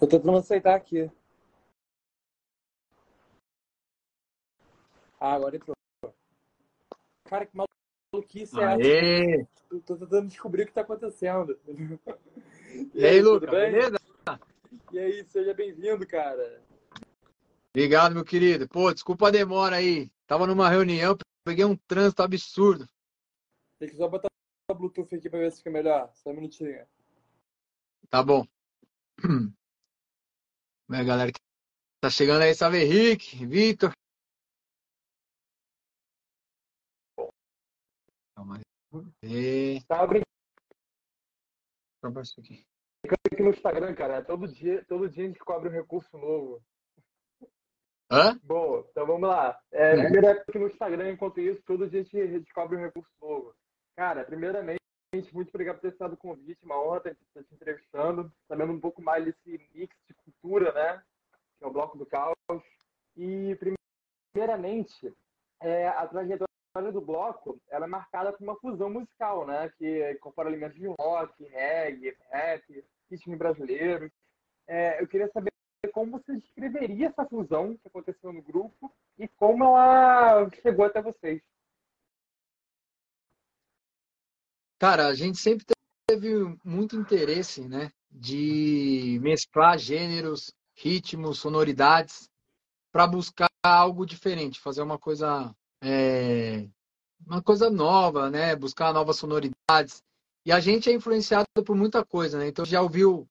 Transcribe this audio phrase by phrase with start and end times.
[0.00, 1.10] Tô tentando aceitar aqui.
[5.20, 5.76] Ah, agora entrou.
[7.28, 9.40] Cara, que maluquice é Aê!
[9.42, 9.48] essa?
[9.68, 11.60] Tô, tô tentando descobrir o que tá acontecendo.
[12.94, 13.98] E aí, Lucas, beleza?
[14.90, 16.62] E aí, seja bem-vindo, cara.
[17.68, 18.66] Obrigado, meu querido.
[18.70, 20.10] Pô, desculpa a demora aí.
[20.26, 21.14] Tava numa reunião,
[21.44, 22.88] peguei um trânsito absurdo.
[23.78, 24.28] Tem que só botar
[24.70, 26.10] o Bluetooth aqui pra ver se fica melhor.
[26.14, 26.86] Só um minutinho.
[28.08, 28.46] Tá bom.
[30.90, 31.38] Bem, galera que
[32.00, 33.92] tá chegando aí, salve Henrique, Vitor.
[38.34, 39.78] Calma aí.
[40.08, 40.24] Brincando
[42.02, 42.66] Calma isso aqui.
[43.06, 44.24] aqui no Instagram, cara.
[44.24, 46.60] Todo dia, todo dia a gente cobre um recurso novo.
[48.10, 48.36] Hã?
[48.42, 49.56] Bom, então vamos lá.
[49.70, 53.12] É, primeiro é aqui no Instagram, enquanto isso, todo dia a gente descobre um recurso
[53.20, 53.54] novo.
[53.94, 54.79] Cara, primeiramente,
[55.32, 59.02] muito obrigado por ter aceitado o convite, uma honra estar te entrevistando, sabendo um pouco
[59.02, 61.02] mais desse mix de cultura, né?
[61.58, 62.36] Que é o Bloco do Caos.
[63.16, 63.58] E,
[64.32, 65.12] primeiramente,
[65.60, 69.72] é, a trajetória do bloco ela é marcada por uma fusão musical, né?
[69.76, 74.12] Que incorpora elementos de rock, reggae, rap, ritmos brasileiros.
[74.68, 75.50] É, eu queria saber
[75.92, 81.42] como você descreveria essa fusão que aconteceu no grupo e como ela chegou até vocês.
[84.80, 85.66] Cara, a gente sempre
[86.08, 92.30] teve muito interesse, né, de mesclar gêneros, ritmos, sonoridades,
[92.90, 96.66] para buscar algo diferente, fazer uma coisa, é,
[97.26, 100.02] uma coisa nova, né, buscar novas sonoridades.
[100.46, 102.48] E a gente é influenciado por muita coisa, né?
[102.48, 103.28] Então já ouviu,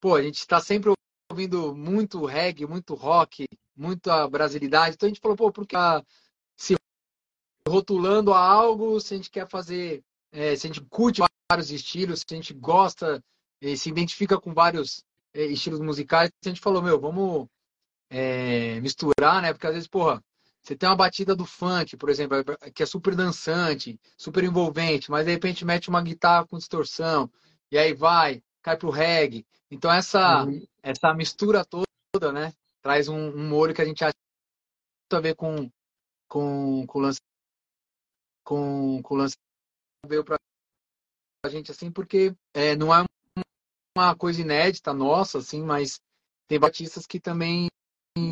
[0.00, 0.92] pô, a gente está sempre
[1.28, 4.94] ouvindo muito reggae, muito rock, muita brasilidade.
[4.94, 6.04] Então a gente falou, pô, por que tá
[6.56, 6.76] se
[7.68, 12.20] rotulando a algo se a gente quer fazer é, se a gente curte vários estilos,
[12.20, 13.22] se a gente gosta,
[13.62, 17.46] é, se identifica com vários é, estilos musicais, a gente falou, meu, vamos
[18.10, 19.52] é, misturar, né?
[19.52, 20.22] Porque às vezes, porra,
[20.60, 22.38] você tem uma batida do funk, por exemplo,
[22.74, 27.30] que é super dançante, super envolvente, mas de repente mete uma guitarra com distorção,
[27.70, 29.46] e aí vai, cai pro reggae.
[29.70, 30.66] Então essa, Uhum.
[30.82, 32.52] essa mistura toda, né?
[32.82, 34.14] Traz um, um molho que a gente acha
[35.04, 35.70] muito a ver com,
[36.28, 37.20] com, com o lance
[38.42, 39.36] com, com o lance
[40.04, 40.36] veio pra
[41.48, 43.04] gente assim, porque é, não é
[43.96, 46.00] uma coisa inédita nossa, assim, mas
[46.48, 47.68] tem batistas que também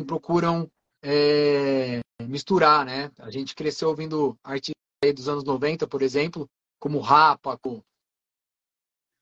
[0.05, 0.69] procuram
[1.03, 3.11] é, misturar, né?
[3.19, 4.73] A gente cresceu ouvindo artistas
[5.15, 7.81] dos anos 90, por exemplo, como Rapa, com,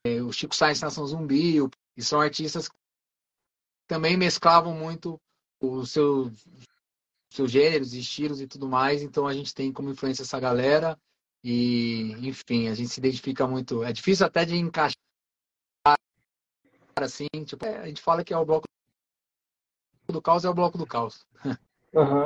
[0.06, 1.58] é, o Chico Sainz Nação Zumbi,
[1.98, 2.76] e são artistas que
[3.88, 5.20] também mesclavam muito
[5.62, 6.32] os seus,
[7.32, 10.98] seus gêneros, estilos e tudo mais, então a gente tem como influência essa galera.
[11.44, 13.84] E, enfim, a gente se identifica muito.
[13.84, 14.96] É difícil até de encaixar
[16.97, 18.66] assim, tipo, é, a gente fala que é o bloco
[20.07, 21.25] do caos, é o bloco do caos.
[21.94, 22.25] Uhum.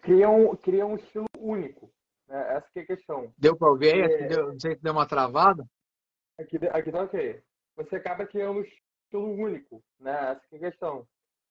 [0.00, 1.92] Cria, um, cria um estilo único.
[2.26, 2.56] Né?
[2.56, 3.32] Essa que é a questão.
[3.36, 4.00] Deu pra ouvir aí?
[4.00, 4.28] É.
[4.28, 5.66] Deu- não sei se deu uma travada.
[6.38, 7.42] Aqui, aqui tá ok.
[7.76, 10.32] Você acaba criando um estilo único, né?
[10.32, 11.06] Essa que é a questão.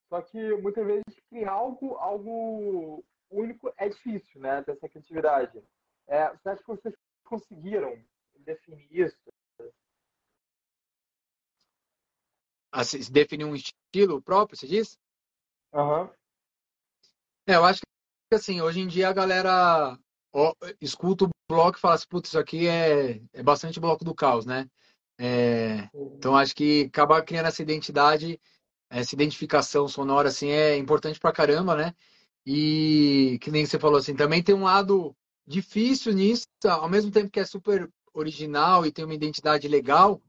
[0.10, 4.62] Só que muitas vezes criar algo, algo único é difícil, né?
[4.64, 5.62] Ter essa criatividade.
[6.08, 6.96] É, você acha que vocês
[7.26, 8.02] conseguiram
[8.40, 9.18] definir isso?
[12.72, 14.98] Assim, definir um estilo próprio, você diz?
[15.74, 16.10] Aham.
[17.48, 19.98] É, eu acho que assim, hoje em dia a galera
[20.34, 24.14] ó, escuta o bloco e fala assim, putz, isso aqui é, é bastante bloco do
[24.14, 24.70] caos, né?
[25.18, 28.40] É, então acho que acabar criando essa identidade,
[28.90, 31.96] essa identificação sonora assim é importante pra caramba, né?
[32.46, 35.16] E que nem você falou assim, também tem um lado
[35.48, 40.22] difícil nisso, ao mesmo tempo que é super original e tem uma identidade legal,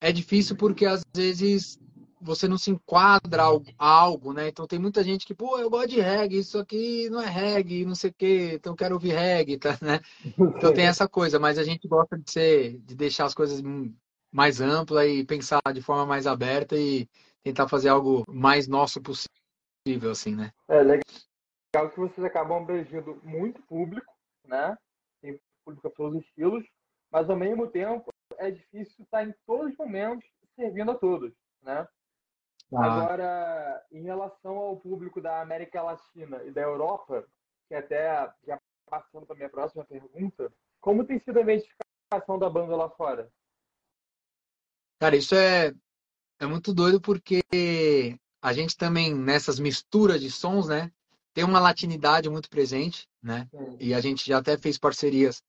[0.00, 1.78] é difícil porque às vezes
[2.20, 3.42] você não se enquadra
[3.78, 4.48] a algo, né?
[4.48, 7.84] Então tem muita gente que, pô, eu gosto de reggae, isso aqui não é reggae,
[7.84, 10.00] não sei o quê, então quero ouvir reggae, tá, né?
[10.38, 13.60] Então tem essa coisa, mas a gente gosta de ser, de deixar as coisas
[14.32, 17.08] mais amplas e pensar de forma mais aberta e
[17.42, 20.52] tentar fazer algo mais nosso possível, assim, né?
[20.68, 24.11] É legal que vocês acabam abrangendo muito público,
[24.44, 24.76] né?
[25.20, 26.64] Tem público para todos os estilos,
[27.10, 31.86] mas ao mesmo tempo é difícil estar em todos os momentos servindo a todos, né?
[32.74, 37.26] Ah, Agora, em relação ao público da América Latina e da Europa,
[37.68, 42.48] que até já passando para a minha próxima pergunta, como tem sido a identificação da
[42.48, 43.30] banda lá fora?
[44.98, 45.72] Cara, isso é,
[46.38, 47.42] é muito doido porque
[48.42, 50.90] a gente também, nessas misturas de sons, né,
[51.34, 53.48] tem uma latinidade muito presente, né?
[53.78, 55.42] E a gente já até fez parcerias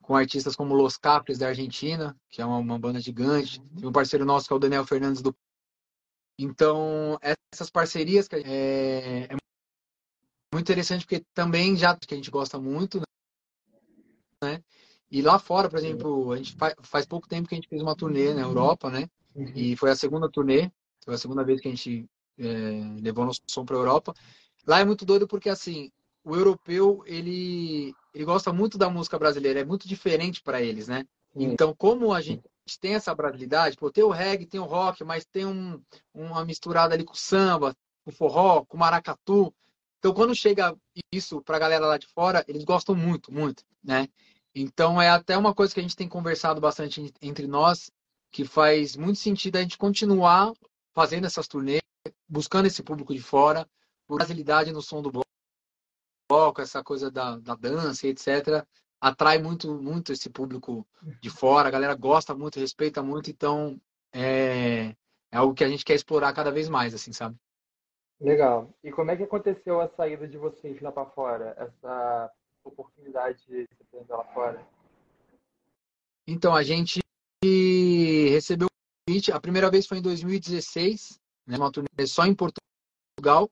[0.00, 3.60] com artistas como Los Capres da Argentina, que é uma, uma banda gigante.
[3.60, 5.34] Tem um parceiro nosso que é o Daniel Fernandes do
[6.38, 7.18] Então,
[7.52, 9.36] essas parcerias é, é
[10.52, 13.00] muito interessante porque também já que a gente gosta muito,
[14.42, 14.62] né?
[15.10, 17.82] E lá fora, por exemplo, a gente faz, faz pouco tempo que a gente fez
[17.82, 19.08] uma turnê na Europa, né?
[19.34, 19.52] Uhum.
[19.54, 20.70] E foi a segunda turnê,
[21.04, 22.08] foi a segunda vez que a gente
[22.38, 24.14] é, levou nosso som para a Europa.
[24.66, 25.90] Lá é muito doido porque assim,
[26.24, 31.06] o europeu ele ele gosta muito da música brasileira, é muito diferente para eles, né?
[31.34, 32.42] Então, como a gente
[32.80, 35.80] tem essa brasilidade, pô, tem o reggae, tem o rock, mas tem um,
[36.12, 37.74] uma misturada ali com samba,
[38.04, 39.54] com forró, com maracatu.
[39.98, 40.76] Então, quando chega
[41.12, 44.08] isso para a galera lá de fora, eles gostam muito, muito, né?
[44.54, 47.90] Então, é até uma coisa que a gente tem conversado bastante entre nós,
[48.32, 50.52] que faz muito sentido a gente continuar
[50.92, 51.82] fazendo essas turnês,
[52.28, 53.68] buscando esse público de fora,
[54.06, 55.29] por brasilidade no som do bloco,
[56.58, 58.66] essa coisa da, da dança, etc
[59.00, 60.86] atrai muito, muito esse público
[61.20, 63.80] de fora, a galera gosta muito, respeita muito, então
[64.12, 64.94] é,
[65.32, 67.36] é algo que a gente quer explorar cada vez mais, assim, sabe?
[68.20, 68.68] Legal.
[68.84, 71.54] E como é que aconteceu a saída de vocês lá para fora?
[71.56, 72.30] Essa
[72.62, 74.66] oportunidade de se aprender lá fora?
[76.26, 77.00] Então, a gente
[77.42, 83.50] recebeu o convite, a primeira vez foi em 2016, né, uma turnê só em Portugal,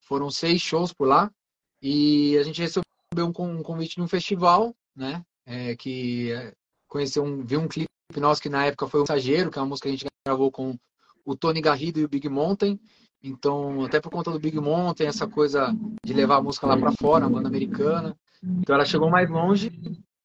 [0.00, 1.30] foram seis shows por lá,
[1.80, 2.84] e a gente recebeu
[3.16, 5.24] um convite de um festival né?
[5.46, 6.52] É, que é,
[6.88, 9.68] conheceu um, viu um clipe nosso que na época foi o Mensageiro, que é uma
[9.68, 10.76] música que a gente gravou com
[11.24, 12.80] o Tony Garrido e o Big Mountain.
[13.22, 15.72] Então, até por conta do Big Mountain, essa coisa
[16.04, 18.16] de levar a música lá para fora, a banda americana.
[18.42, 19.70] Então, ela chegou mais longe.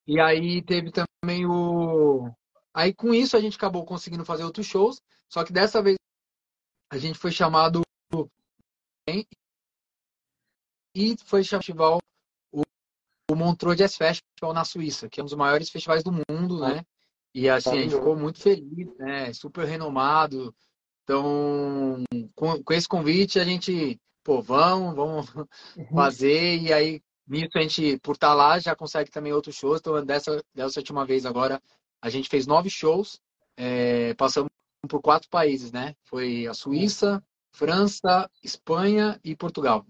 [0.07, 2.31] E aí teve também o.
[2.73, 4.99] Aí com isso a gente acabou conseguindo fazer outros shows.
[5.29, 5.97] Só que dessa vez
[6.91, 7.81] a gente foi chamado
[10.95, 11.99] e foi festival
[13.31, 16.83] o Montreux Jazz Festival na Suíça, que é um dos maiores festivais do mundo, né?
[17.33, 19.33] E assim, a gente ficou muito feliz, né?
[19.33, 20.53] Super renomado.
[21.03, 22.03] Então,
[22.35, 25.87] com, com esse convite, a gente, pô, vamos, vamos uhum.
[25.95, 26.59] fazer.
[26.59, 29.79] E aí, nisso, a gente, por estar tá lá, já consegue também outros shows.
[29.79, 31.61] Então, dessa, dessa última vez agora,
[32.01, 33.19] a gente fez nove shows,
[33.57, 34.49] é, passamos
[34.87, 35.95] por quatro países, né?
[36.03, 39.85] Foi a Suíça, França, Espanha e Portugal.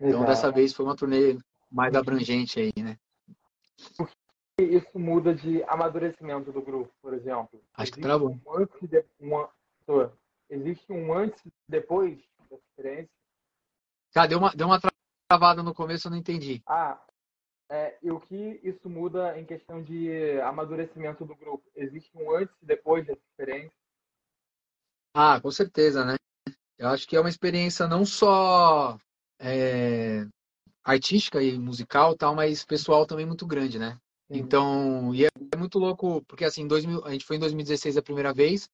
[0.00, 1.38] Então, dessa vez foi uma turnê
[1.70, 2.98] mais abrangente aí, né?
[3.96, 7.62] Por que isso muda de amadurecimento do grupo, por exemplo?
[7.74, 8.30] Acho que travou.
[8.46, 9.04] Um antes de,
[10.50, 12.18] existe um antes e depois
[12.50, 13.10] da experiência?
[14.12, 14.80] Cara, deu uma, deu uma
[15.28, 16.62] travada no começo, eu não entendi.
[16.66, 17.00] Ah,
[17.68, 21.64] é, e o que isso muda em questão de amadurecimento do grupo?
[21.74, 23.72] Existe um antes e depois dessa experiência?
[25.14, 26.14] Ah, com certeza, né?
[26.78, 28.98] Eu acho que é uma experiência não só
[29.38, 30.26] é,
[30.84, 33.98] artística e musical tal, mas pessoal também muito grande, né?
[34.28, 34.36] Uhum.
[34.36, 38.32] Então, e é muito louco, porque assim, 2000, a gente foi em 2016 a primeira
[38.32, 38.68] vez,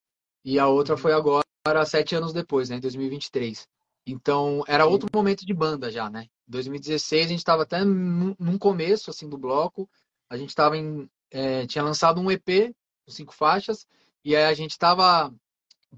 [0.45, 1.43] e a outra foi agora,
[1.85, 2.77] sete anos depois, né?
[2.77, 3.67] Em 2023.
[4.05, 6.25] Então, era outro momento de banda já, né?
[6.47, 9.89] Em 2016 a gente estava até num começo, assim, do bloco,
[10.29, 11.09] a gente estava em...
[11.31, 12.75] É, tinha lançado um EP,
[13.05, 13.87] com cinco faixas,
[14.23, 15.33] e aí a gente estava,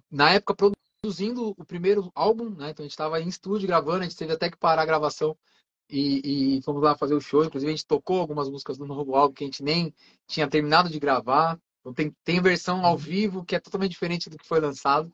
[0.10, 0.56] na época,
[1.06, 2.72] produzindo o primeiro álbum, né?
[2.72, 5.38] Então a gente estava em estúdio gravando, a gente teve até que parar a gravação
[5.88, 7.46] e, e, fomos lá fazer o show.
[7.46, 9.94] Inclusive, a gente tocou algumas músicas do novo álbum que a gente nem
[10.28, 11.60] tinha terminado de gravar.
[11.80, 15.14] Então, tem, tem versão ao vivo que é totalmente diferente do que foi lançado.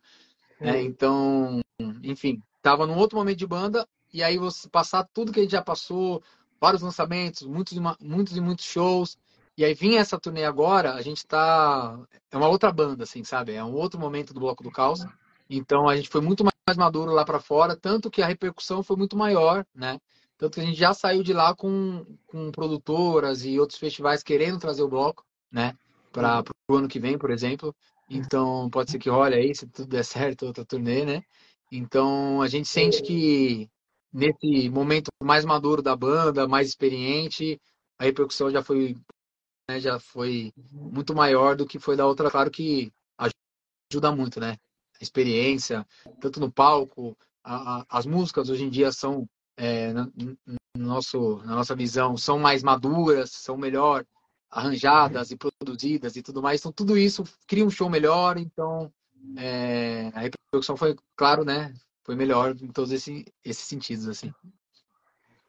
[0.62, 0.82] Né?
[0.82, 1.60] Então,
[2.02, 3.86] enfim, tava num outro momento de banda.
[4.14, 6.24] E aí, você passar tudo que a gente já passou,
[6.60, 9.18] vários lançamentos, muitos, muitos e muitos shows.
[9.58, 12.00] E aí, vinha essa turnê agora, a gente tá.
[12.32, 13.52] É uma outra banda, assim, sabe?
[13.52, 15.06] É um outro momento do Bloco do Caos.
[15.54, 18.96] Então, a gente foi muito mais maduro lá para fora, tanto que a repercussão foi
[18.96, 20.00] muito maior, né?
[20.38, 24.58] Tanto que a gente já saiu de lá com, com produtoras e outros festivais querendo
[24.58, 25.78] trazer o bloco, né?
[26.10, 27.76] Para o ano que vem, por exemplo.
[28.10, 31.22] Então, pode ser que role aí, se tudo der certo, outra turnê, né?
[31.70, 33.70] Então, a gente sente que
[34.12, 37.60] nesse momento mais maduro da banda, mais experiente,
[38.00, 38.98] a repercussão já foi,
[39.70, 42.32] né, já foi muito maior do que foi da outra.
[42.32, 42.90] Claro que
[43.92, 44.56] ajuda muito, né?
[45.02, 45.86] Experiência,
[46.20, 49.28] tanto no palco, a, a, as músicas hoje em dia são
[49.58, 50.12] é, no,
[50.76, 54.06] no nosso, na nossa visão, são mais maduras, são melhor
[54.50, 56.60] arranjadas e produzidas e tudo mais.
[56.60, 58.38] Então, tudo isso cria um show melhor.
[58.38, 58.92] Então,
[59.38, 61.74] é, a reprodução foi, claro, né?
[62.04, 64.34] Foi melhor em todos esse, esses sentidos, assim.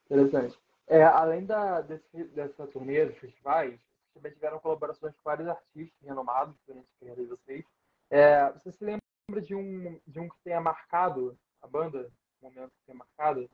[0.07, 0.59] Interessante.
[0.87, 3.81] É, além da, desse, dessa turnê dos festivais,
[4.15, 7.65] também tiveram colaborações com vários artistas renomados durante a carreira de vocês.
[8.11, 9.02] É, você se lembra
[9.41, 12.11] de um, de um que tenha marcado a banda?
[12.41, 13.49] Um momento que tenha marcado?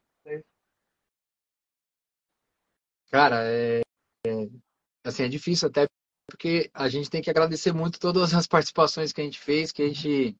[3.11, 3.80] Cara, é,
[4.26, 4.49] é,
[5.04, 5.87] assim, é difícil até
[6.28, 9.82] porque a gente tem que agradecer muito todas as participações que a gente fez, que
[9.82, 10.37] a gente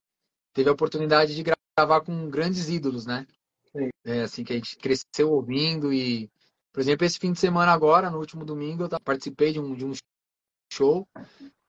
[0.53, 3.25] teve a oportunidade de gravar com grandes ídolos, né?
[3.71, 3.89] Sim.
[4.05, 6.29] É, assim, que a gente cresceu ouvindo e,
[6.71, 9.85] por exemplo, esse fim de semana agora, no último domingo, eu participei de um, de
[9.85, 9.93] um
[10.71, 11.07] show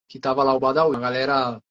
[0.07, 1.63] que tava lá o Badawi, a galera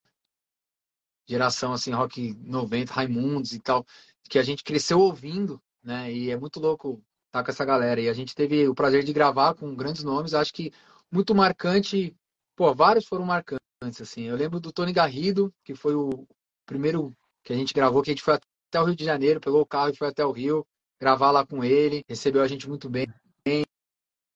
[1.30, 3.86] geração assim, rock 90, Raimundos e tal,
[4.28, 6.12] que a gente cresceu ouvindo, né?
[6.12, 8.02] E é muito louco estar tá com essa galera.
[8.02, 10.72] E a gente teve o prazer de gravar com grandes nomes, acho que
[11.12, 12.16] muito marcante,
[12.56, 13.60] pô, vários foram marcantes,
[14.02, 14.24] assim.
[14.24, 16.28] Eu lembro do Tony Garrido, que foi o
[16.66, 19.62] primeiro que a gente gravou, que a gente foi até o Rio de Janeiro, pegou
[19.62, 20.66] o carro e foi até o Rio
[21.00, 23.08] gravar lá com ele, recebeu a gente muito bem.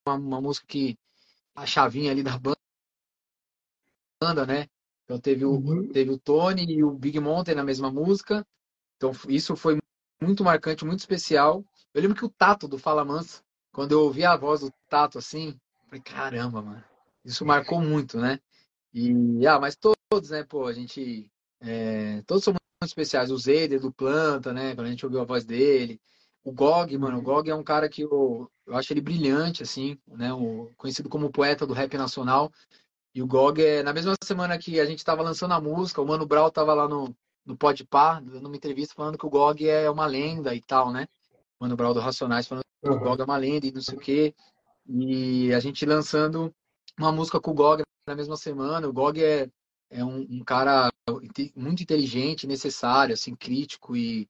[0.07, 0.95] Uma, uma música que
[1.55, 2.39] a chavinha ali da
[4.21, 4.67] banda, né?
[5.05, 5.87] Então teve o, uhum.
[5.89, 8.45] teve o Tony e o Big Mountain na mesma música.
[8.97, 9.77] Então isso foi
[10.21, 11.63] muito marcante, muito especial.
[11.93, 13.41] Eu lembro que o Tato do Fala Mansa,
[13.71, 16.83] quando eu ouvi a voz do Tato assim, falei, caramba, mano.
[17.23, 18.39] Isso marcou muito, né?
[18.93, 21.29] E, ah, mas todos, né, pô, a gente.
[21.61, 23.31] É, todos são muito especiais.
[23.31, 24.75] O Zeder do Planta, né?
[24.75, 25.99] Quando a gente ouviu a voz dele.
[26.43, 27.23] O Gog, mano, o uhum.
[27.23, 30.33] Gog é um cara que eu, eu acho ele brilhante, assim, né?
[30.33, 32.51] O, conhecido como poeta do rap nacional.
[33.15, 36.05] E o Gog, é, na mesma semana que a gente estava lançando a música, o
[36.05, 37.15] Mano Brown estava lá no,
[37.45, 41.07] no Podpah, dando uma entrevista falando que o Gog é uma lenda e tal, né?
[41.59, 43.97] O Mano Brown do Racionais falando que o Gog é uma lenda e não sei
[43.97, 44.33] o quê.
[44.87, 46.53] E a gente lançando
[46.97, 48.87] uma música com o Gog na mesma semana.
[48.87, 49.47] O Gog é,
[49.91, 50.91] é um, um cara
[51.55, 54.27] muito inteligente, necessário, assim, crítico e,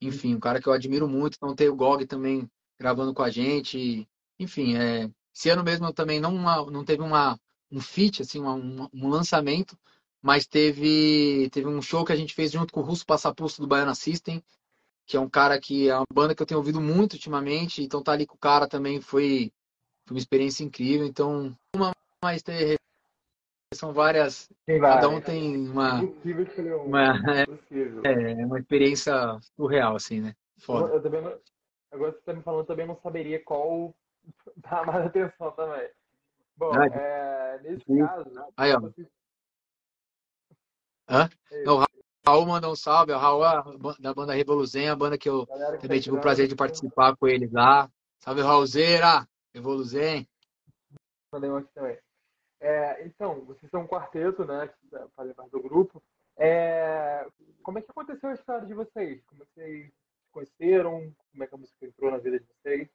[0.00, 1.34] enfim, um cara que eu admiro muito.
[1.36, 4.08] Então, ter o Gog também gravando com a gente.
[4.38, 7.38] Enfim, é, esse ano mesmo também não, uma, não teve uma
[7.70, 9.78] um feat, assim, um, um, lançamento,
[10.20, 13.68] mas teve, teve um show que a gente fez junto com o Russo Passapusto do
[13.68, 14.42] Baiana System,
[15.06, 18.02] que é um cara que é uma banda que eu tenho ouvido muito ultimamente, então
[18.02, 19.52] tá ali com o cara também foi,
[20.06, 22.78] foi uma experiência incrível, então uma mais ter
[23.72, 26.02] são várias, cada um tem uma
[26.84, 27.14] uma,
[28.04, 29.14] é, é, uma experiência
[29.56, 30.34] surreal assim, né?
[30.58, 30.92] Foda.
[30.94, 31.38] Eu também não,
[31.92, 33.94] agora você tá me falando também não saberia qual
[34.56, 35.88] dá mais atenção também.
[36.60, 38.04] Bom, ah, é, nesse sim.
[38.04, 38.28] caso.
[38.28, 38.80] Né, Aí, ó.
[38.80, 39.08] Você...
[41.08, 41.26] Hã?
[41.64, 41.84] Não, o
[42.26, 43.12] Raul mandou um salve.
[43.12, 43.40] O Raul
[43.98, 47.16] da banda Revoluzen, a banda que eu Galera que também tive o prazer de participar
[47.16, 47.90] com eles lá.
[48.18, 49.26] Salve, Raulzeira!
[49.54, 50.28] Revoluzen.
[51.32, 51.98] Mandei um aqui também.
[52.60, 54.68] É, então, vocês são um quarteto, né?
[54.68, 56.02] Que fazem parte do grupo.
[56.36, 57.26] É,
[57.62, 59.24] como é que aconteceu a história de vocês?
[59.24, 61.10] Como é que vocês se conheceram?
[61.32, 62.86] Como é que a música entrou na vida de vocês?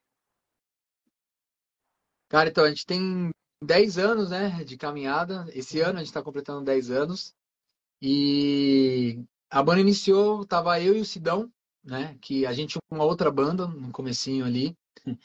[2.30, 3.32] Cara, então, a gente tem
[3.66, 5.46] 10 anos né, de caminhada.
[5.54, 7.36] Esse ano a gente está completando 10 anos.
[8.02, 11.52] E a banda iniciou, tava eu e o Sidão,
[11.84, 12.18] né?
[12.22, 14.76] Que a gente tinha uma outra banda no comecinho ali.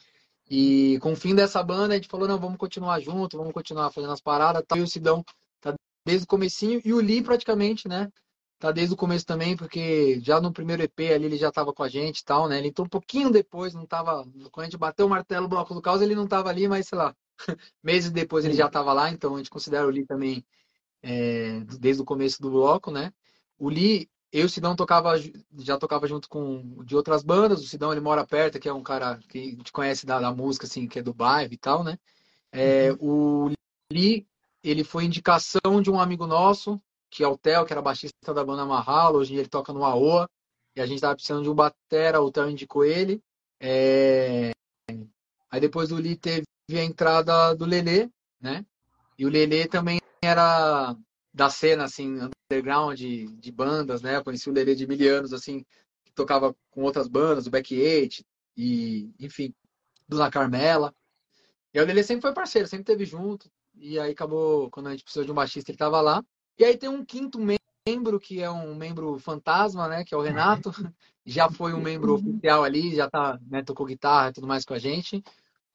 [0.53, 3.93] E com o fim dessa banda, a gente falou, não, vamos continuar junto, vamos continuar
[3.93, 4.65] fazendo as paradas.
[4.67, 5.25] Tá, e o Sidão
[5.61, 5.73] tá
[6.05, 6.83] desde o comecinho.
[6.85, 8.11] E o Lee praticamente, né?
[8.61, 11.83] Tá desde o começo também, porque já no primeiro EP ali ele já tava com
[11.83, 12.59] a gente e tal, né?
[12.59, 14.23] Ele entrou um pouquinho depois, não tava...
[14.53, 16.87] Quando a gente bateu o martelo, o bloco do caos, ele não tava ali, mas
[16.87, 17.17] sei lá,
[17.83, 20.45] Meses depois ele já estava lá, então a gente considera o Lee também
[21.03, 23.13] é, desde o começo do bloco, né?
[23.59, 25.15] O Lee, eu e o Sidão tocava,
[25.59, 27.63] já tocava junto com de outras bandas.
[27.63, 30.33] O Sidão ele mora perto, que é um cara que a gente conhece da, da
[30.33, 31.99] música, assim, que é do bairro e tal, né?
[32.53, 33.49] É, uhum.
[33.49, 33.55] O
[33.93, 34.27] Lee,
[34.63, 38.45] ele foi indicação de um amigo nosso, que é o Theo, que era baixista da
[38.45, 40.29] banda Mahalo, hoje ele toca no AOA,
[40.77, 43.21] e a gente tava precisando de um batera, o Theo indicou ele.
[43.59, 44.53] É...
[45.51, 48.09] Aí depois do Lee teve a entrada do Lelê,
[48.41, 48.65] né?
[49.19, 50.97] E o Lelê também era
[51.35, 52.19] da cena, assim,
[52.51, 54.17] underground, de, de bandas, né?
[54.17, 55.65] Eu conheci o Lelê de mil anos, assim,
[56.05, 58.25] que tocava com outras bandas, o Back Eight,
[58.57, 59.53] e, enfim,
[60.09, 60.95] do La Carmela.
[61.75, 63.51] E o Lelê sempre foi parceiro, sempre teve junto.
[63.75, 66.25] E aí acabou, quando a gente precisou de um baixista, ele tava lá.
[66.61, 67.39] E aí tem um quinto
[67.89, 70.05] membro, que é um membro fantasma, né?
[70.05, 70.71] Que é o Renato.
[71.25, 74.75] Já foi um membro oficial ali, já tá, né, tocou guitarra e tudo mais com
[74.75, 75.23] a gente.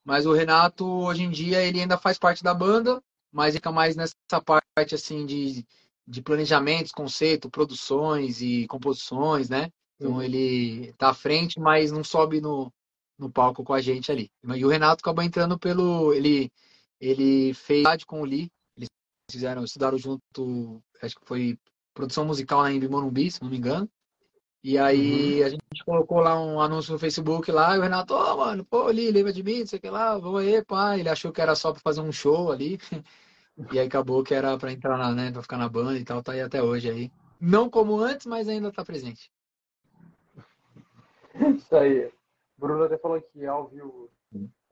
[0.03, 3.01] Mas o Renato, hoje em dia, ele ainda faz parte da banda,
[3.31, 5.65] mas fica mais nessa parte, assim, de,
[6.05, 9.69] de planejamentos, conceito, produções e composições, né?
[9.95, 10.21] Então uhum.
[10.21, 12.73] ele tá à frente, mas não sobe no,
[13.17, 14.29] no palco com a gente ali.
[14.55, 16.11] E o Renato acabou entrando pelo.
[16.11, 16.51] Ele,
[16.99, 18.51] ele fez com o Lee.
[19.29, 21.59] Fizeram, estudaram junto, acho que foi
[21.93, 23.89] produção musical na Embi Morumbi, se não me engano.
[24.63, 25.45] E aí uhum.
[25.45, 28.65] a gente colocou lá um anúncio no Facebook lá, e o Renato, ô oh, mano,
[28.65, 30.97] pô, ali, lembra de mim, não sei o que lá, vamos aí, pá.
[30.97, 32.79] Ele achou que era só pra fazer um show ali.
[33.71, 36.21] E aí acabou que era pra entrar na, né, pra ficar na banda e tal,
[36.21, 37.09] tá aí até hoje aí.
[37.39, 39.31] Não como antes, mas ainda tá presente.
[41.55, 42.11] Isso aí.
[42.57, 44.09] Bruno até falou aqui, ao vivo.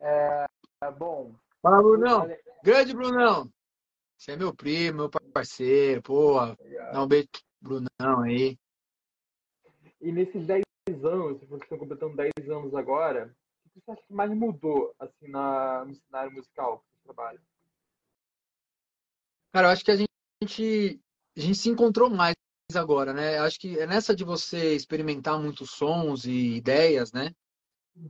[0.02, 0.46] É,
[0.98, 1.34] bom.
[1.62, 2.28] Fala, Brunão.
[2.62, 3.50] Grande Brunão.
[4.17, 6.36] Você é meu primo, meu parceiro, pô.
[6.91, 7.27] Dá um beijo
[7.62, 8.58] pro Brunão aí.
[10.01, 10.63] E nesses 10
[11.03, 13.34] anos, vocês estão completando 10 anos agora,
[13.65, 17.41] o que você acha que mais mudou assim, na, no cenário musical que você trabalha?
[19.53, 21.01] Cara, eu acho que a gente,
[21.38, 22.36] a gente se encontrou mais
[22.75, 23.38] agora, né?
[23.39, 27.34] Acho que é nessa de você experimentar muitos sons e ideias, né?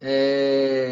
[0.01, 0.82] É...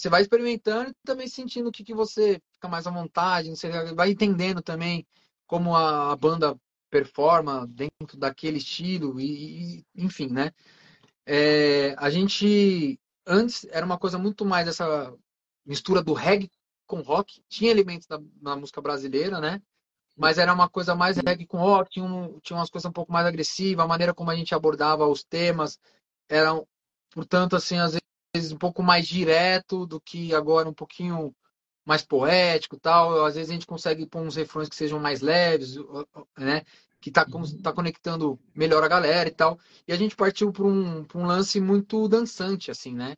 [0.00, 3.68] Você vai experimentando e também sentindo o que, que você fica mais à vontade, você
[3.92, 5.06] vai entendendo também
[5.46, 10.52] como a, banda performa dentro daquele estilo e, e enfim, né?
[11.26, 15.14] É, a gente antes era uma coisa muito mais essa
[15.66, 16.50] mistura do reggae
[16.86, 19.60] com rock, tinha elementos da, da música brasileira, né?
[20.16, 23.12] Mas era uma coisa mais reggae com rock, tinha, um, tinha umas coisas um pouco
[23.12, 25.78] mais agressivas, a maneira como a gente abordava os temas
[26.28, 26.60] era,
[27.10, 28.00] portanto, assim, às
[28.34, 31.34] vezes um pouco mais direto do que agora um pouquinho
[31.84, 33.24] mais poético tal.
[33.24, 35.76] Às vezes a gente consegue pôr uns refrões que sejam mais leves,
[36.38, 36.62] né?
[37.00, 37.26] Que tá,
[37.62, 39.58] tá conectando melhor a galera e tal.
[39.88, 43.14] E a gente partiu para um, um lance muito dançante, assim, né?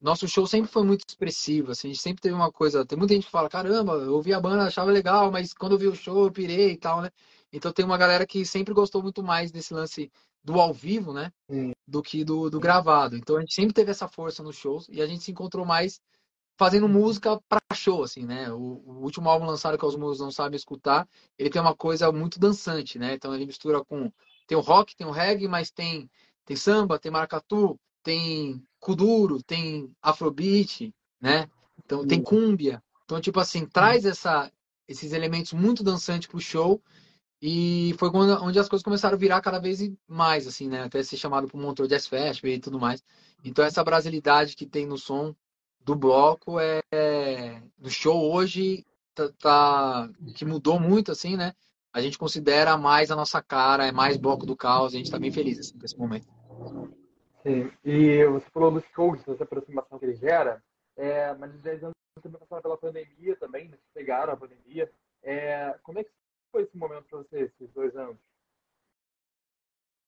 [0.00, 2.84] Nosso show sempre foi muito expressivo, assim, a gente sempre teve uma coisa.
[2.84, 5.78] Tem muita gente que fala, caramba, eu ouvi a banda, achava legal, mas quando eu
[5.78, 7.10] vi o show eu pirei e tal, né?
[7.52, 10.10] Então tem uma galera que sempre gostou muito mais desse lance
[10.46, 11.32] do ao vivo, né?
[11.88, 13.16] Do que do, do gravado.
[13.16, 16.00] Então a gente sempre teve essa força nos shows e a gente se encontrou mais
[16.56, 18.50] fazendo música para show, assim, né?
[18.52, 22.12] O, o, último álbum lançado que os músicos não sabem escutar, ele tem uma coisa
[22.12, 23.14] muito dançante, né?
[23.14, 24.10] Então ele mistura com
[24.46, 26.08] tem o rock, tem o reggae, mas tem
[26.44, 31.50] tem samba, tem maracatu, tem kuduro, tem afrobeat, né?
[31.84, 32.80] Então tem cúmbia.
[33.04, 34.50] Então tipo assim, traz essa
[34.86, 36.80] esses elementos muito dançantes pro show
[37.40, 40.82] e foi quando, onde as coisas começaram a virar cada vez mais, assim, né?
[40.82, 43.04] Até ser chamado para o Montreux Jazz Festival e tudo mais.
[43.44, 45.34] Então essa brasilidade que tem no som
[45.80, 51.54] do bloco é, é no show hoje tá, tá, que mudou muito assim, né?
[51.92, 55.18] A gente considera mais a nossa cara, é mais bloco do caos, a gente está
[55.18, 56.26] bem feliz assim, nesse momento.
[57.42, 57.70] Sim.
[57.84, 60.62] E você falou dos shows, dessa aproximação que ele gera,
[60.96, 63.78] é, mas os 10 anos também passaram pela pandemia também, né?
[63.94, 64.90] pegaram a pandemia.
[65.22, 66.10] É, como é que
[66.50, 68.16] foi esse momento para você, esses dois anos?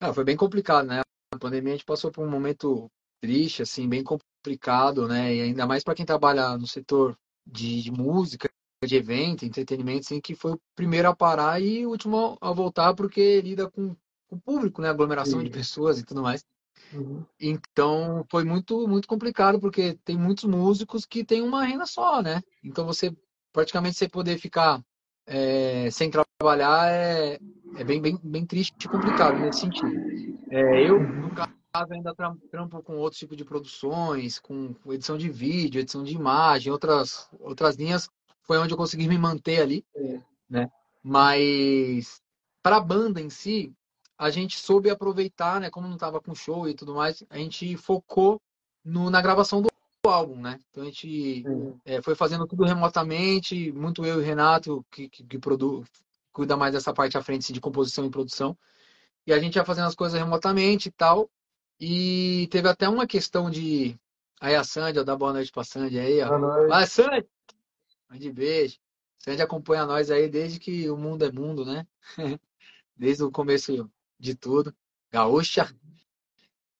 [0.00, 1.00] Ah, foi bem complicado, né?
[1.32, 5.34] A pandemia a gente passou por um momento triste, assim, bem complicado, né?
[5.34, 8.48] E ainda mais para quem trabalha no setor de, de, música,
[8.84, 12.94] de evento, entretenimento, assim, que foi o primeiro a parar e o último a voltar
[12.94, 13.96] porque lida com,
[14.28, 14.88] com o público, né?
[14.88, 15.44] Aglomeração Sim.
[15.44, 16.44] de pessoas e tudo mais.
[16.92, 17.24] Uhum.
[17.40, 22.40] Então foi muito muito complicado porque tem muitos músicos que têm uma renda só, né?
[22.62, 23.14] Então você
[23.52, 24.82] praticamente você poder ficar
[25.28, 27.38] é, sem trabalhar é,
[27.76, 29.92] é bem, bem, bem triste e complicado nesse sentido.
[30.50, 32.14] É, eu, no caso, ainda
[32.50, 37.76] trampo com outro tipo de produções, com edição de vídeo, edição de imagem, outras, outras
[37.76, 38.08] linhas,
[38.42, 39.84] foi onde eu consegui me manter ali,
[40.48, 40.70] né?
[41.02, 42.22] Mas
[42.62, 43.72] para a banda em si,
[44.16, 45.70] a gente soube aproveitar, né?
[45.70, 48.40] Como não estava com show e tudo mais, a gente focou
[48.84, 49.68] no, na gravação do
[50.06, 50.58] álbum, né?
[50.70, 51.44] Então a gente
[51.84, 55.84] é, foi fazendo tudo remotamente, muito eu e Renato, que, que, que produ...
[56.32, 58.56] cuida mais dessa parte à frente assim, de composição e produção.
[59.26, 61.30] E a gente ia fazendo as coisas remotamente e tal.
[61.80, 63.98] E teve até uma questão de.
[64.40, 66.66] Aí a Sandy, ó, dá boa noite pra Sandy aí, ó.
[66.68, 67.26] Vai, Sandy!
[68.12, 68.78] De beijo.
[69.18, 71.86] Sandy acompanha nós aí desde que o mundo é mundo, né?
[72.96, 74.74] desde o começo de tudo.
[75.10, 75.68] Gaúcha.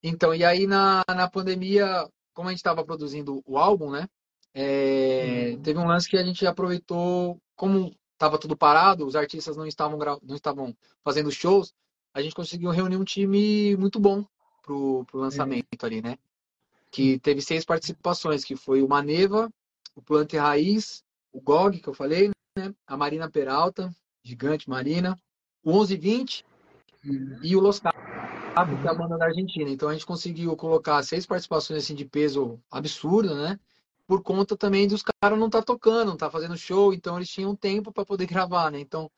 [0.03, 4.09] Então, e aí na, na pandemia como a gente estava produzindo o álbum, né?
[4.55, 5.61] É, uhum.
[5.61, 9.99] Teve um lance que a gente aproveitou, como estava tudo parado, os artistas não estavam,
[10.23, 10.73] não estavam
[11.03, 11.75] fazendo shows,
[12.15, 14.25] a gente conseguiu reunir um time muito bom
[14.63, 15.87] pro, pro lançamento uhum.
[15.87, 16.17] ali, né?
[16.93, 19.53] Que teve seis participações, que foi o Maneva,
[19.97, 22.73] o Plante Raiz, o GOG, que eu falei, né?
[22.87, 25.19] A Marina Peralta, gigante Marina,
[25.65, 26.47] o 1120
[27.05, 27.41] uhum.
[27.43, 27.81] e o Los
[28.81, 29.71] que é a banda da Argentina.
[29.71, 33.59] Então a gente conseguiu colocar seis participações assim de peso absurdo, né?
[34.07, 37.55] Por conta também dos caras não tá tocando, não tá fazendo show, então eles tinham
[37.55, 38.81] tempo para poder gravar, né?
[38.81, 39.11] Então,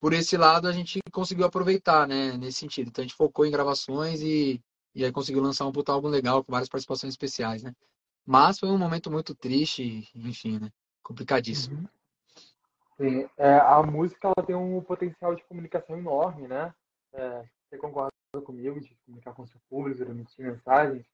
[0.00, 2.88] por esse lado a gente conseguiu aproveitar, né, nesse sentido.
[2.88, 4.60] Então a gente focou em gravações e
[4.94, 7.72] e aí conseguiu lançar um puta álbum legal com várias participações especiais, né?
[8.26, 10.70] Mas foi um momento muito triste, enfim, né?
[11.02, 11.78] Complicadíssimo.
[11.78, 11.88] Uhum.
[12.96, 16.74] Sim, é, a música ela tem um potencial de comunicação enorme, né?
[17.12, 21.04] É, você concorda comigo, de comunicar com o seu público, de emitir mensagens.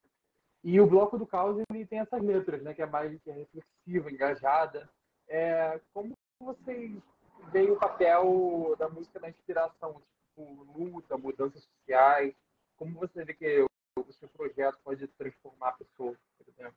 [0.62, 3.32] E o Bloco do Caos ele tem essas letras, né, que é mais que é
[3.32, 4.90] reflexiva, engajada.
[5.28, 7.00] É, como vocês
[7.52, 12.34] veem o papel da música na inspiração, tipo, luta, mudanças sociais?
[12.76, 13.62] Como você vê que
[13.96, 16.76] o seu projeto pode transformar a pessoa, por exemplo?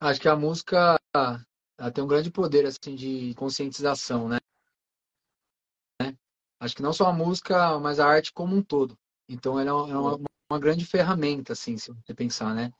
[0.00, 0.98] Acho que a música
[1.94, 4.38] tem um grande poder assim de conscientização, né?
[6.60, 8.96] Acho que não só a música, mas a arte como um todo.
[9.26, 10.20] Então, ela é uma,
[10.50, 12.70] uma grande ferramenta, assim, se você pensar, né?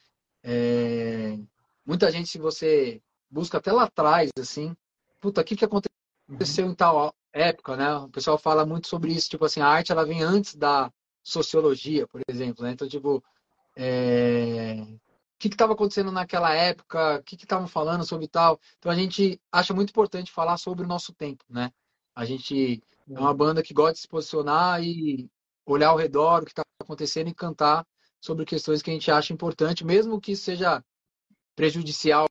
[0.42, 1.38] É...
[1.86, 4.76] Muita gente, se você busca até lá atrás, assim,
[5.18, 6.72] puta, o que, que aconteceu uhum.
[6.72, 7.94] em tal época, né?
[7.96, 12.06] O pessoal fala muito sobre isso, tipo assim, a arte ela vem antes da sociologia,
[12.06, 12.72] por exemplo, né?
[12.72, 13.24] Então, tipo,
[13.76, 14.76] é...
[14.82, 14.98] o
[15.38, 18.60] que estava acontecendo naquela época, o que estavam falando sobre tal.
[18.78, 21.72] Então, a gente acha muito importante falar sobre o nosso tempo, né?
[22.14, 25.28] A gente é uma banda que gosta de se posicionar e
[25.66, 27.86] olhar ao redor o que está acontecendo e cantar
[28.20, 30.84] sobre questões que a gente acha importante, mesmo que seja
[31.56, 32.26] prejudicial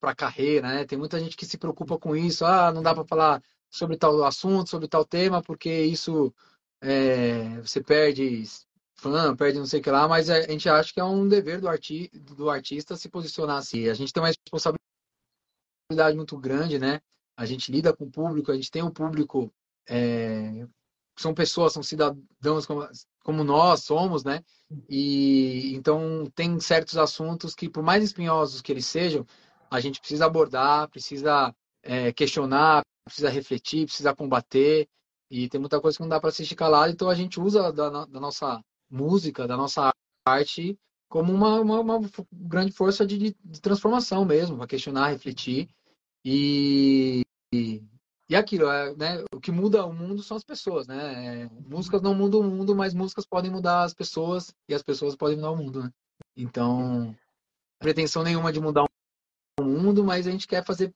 [0.00, 0.84] para a carreira, né?
[0.84, 2.44] Tem muita gente que se preocupa com isso.
[2.44, 6.32] Ah, não dá para falar sobre tal assunto, sobre tal tema, porque isso
[6.80, 8.44] é, você perde
[8.94, 11.60] fã, perde não sei o que lá, mas a gente acha que é um dever
[11.60, 13.88] do, arti do artista se posicionar assim.
[13.88, 17.00] A gente tem uma responsabilidade muito grande, né?
[17.36, 19.52] A gente lida com o público, a gente tem um público,
[19.88, 20.66] é,
[21.16, 22.88] são pessoas, são cidadãos como,
[23.24, 24.42] como nós somos, né?
[24.88, 29.26] E então tem certos assuntos que, por mais espinhosos que eles sejam,
[29.70, 34.88] a gente precisa abordar, precisa é, questionar, precisa refletir, precisa combater.
[35.30, 38.06] E tem muita coisa que não dá para assistir calado, então a gente usa da,
[38.06, 39.92] da, nossa música, da nossa
[40.26, 42.00] arte, como uma, uma, uma
[42.32, 45.68] grande força de, de transformação mesmo, para questionar, refletir.
[46.24, 47.22] E,
[48.28, 49.24] e aquilo, é, né?
[49.34, 51.44] O que muda o mundo são as pessoas, né?
[51.44, 55.16] É, músicas não mudam o mundo, mas músicas podem mudar as pessoas e as pessoas
[55.16, 55.90] podem mudar o mundo, né?
[56.36, 57.16] Então,
[57.78, 58.84] pretensão nenhuma de mudar
[59.58, 60.92] o mundo, mas a gente quer fazer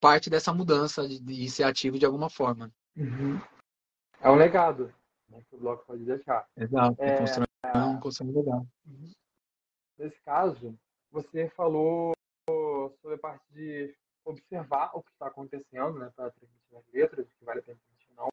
[0.00, 2.70] parte dessa mudança de, de ser ativo de alguma forma.
[2.96, 3.40] Uhum.
[4.20, 4.94] É um legado
[5.28, 6.46] né, que o bloco pode deixar.
[6.56, 8.66] Exato, é, construir um consumo legal.
[8.86, 9.10] Uhum.
[9.98, 10.78] Nesse caso,
[11.10, 12.12] você falou
[13.00, 17.44] sobre a parte de observar o que está acontecendo, né, para transmitir as letras, que
[17.44, 18.28] vale a pena transmitir não.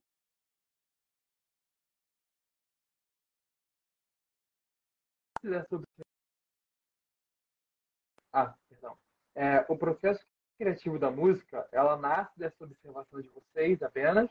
[8.33, 8.97] Ah, perdão.
[9.35, 10.23] É, o processo
[10.57, 14.29] criativo da música, ela nasce dessa observação de vocês apenas,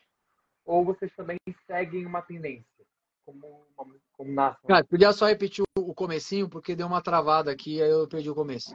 [0.65, 2.87] ou vocês também seguem uma tendência?
[3.77, 4.67] Como, como nasce?
[4.67, 8.35] Cara, podia só repetir o comecinho, porque deu uma travada aqui, aí eu perdi o
[8.35, 8.73] começo.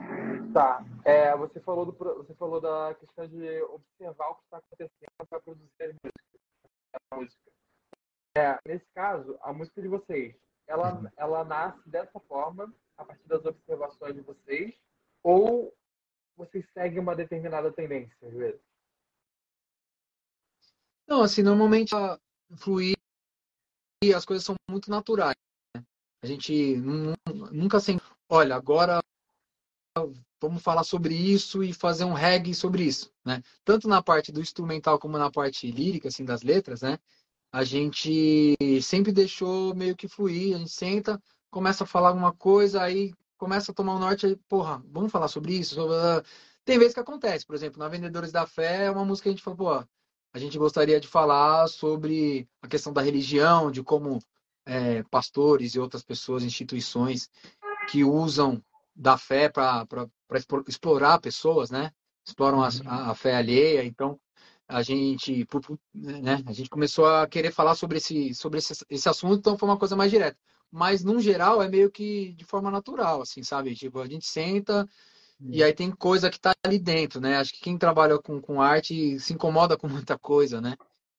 [0.52, 0.84] Tá.
[1.04, 5.40] É, você, falou do, você falou da questão de observar o que está acontecendo para
[5.40, 5.96] produzir
[6.92, 7.50] a música.
[8.36, 10.34] É, nesse caso, a música de vocês,
[10.66, 14.74] ela, ela nasce dessa forma, a partir das observações de vocês,
[15.22, 15.74] ou
[16.36, 18.60] vocês seguem uma determinada tendência, às vezes?
[21.06, 22.18] Não, assim, normalmente a
[22.56, 22.96] fluir
[24.12, 25.36] as coisas são muito naturais.
[25.74, 25.82] Né?
[26.22, 26.76] A gente
[27.52, 29.00] nunca sem, olha, agora
[30.40, 33.42] vamos falar sobre isso e fazer um reggae sobre isso, né?
[33.64, 36.98] Tanto na parte do instrumental como na parte lírica, assim, das letras, né?
[37.52, 42.82] A gente sempre deixou meio que fluir, a gente senta, começa a falar alguma coisa,
[42.82, 45.74] aí começa a tomar o um norte, aí, porra, vamos falar sobre isso?
[45.74, 45.94] Sobre...
[46.64, 49.32] Tem vezes que acontece, por exemplo, na Vendedores da Fé é uma música que a
[49.32, 49.88] gente falou, pô,
[50.36, 54.22] a gente gostaria de falar sobre a questão da religião, de como
[54.66, 57.30] é, pastores e outras pessoas, instituições
[57.88, 58.62] que usam
[58.94, 59.86] da fé para
[60.68, 61.90] explorar pessoas, né?
[62.22, 62.68] Exploram a,
[63.10, 63.82] a, fé alheia.
[63.82, 64.20] Então,
[64.68, 65.48] a gente,
[65.94, 66.42] né?
[66.46, 69.78] a gente começou a querer falar sobre esse, sobre esse, esse assunto, então foi uma
[69.78, 70.36] coisa mais direta
[70.70, 73.74] mas no geral é meio que de forma natural, assim, sabe?
[73.74, 74.86] Tipo, a gente senta.
[75.40, 77.36] E aí tem coisa que tá ali dentro, né?
[77.36, 80.76] Acho que quem trabalha com, com arte se incomoda com muita coisa, né?